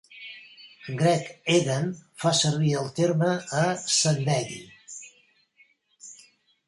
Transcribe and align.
Greg 1.01 1.27
Egan 1.57 1.85
fa 2.23 2.33
servir 2.39 2.71
el 2.79 2.89
terme 3.01 3.29
a 3.61 3.67
"Zendegi". 3.99 4.59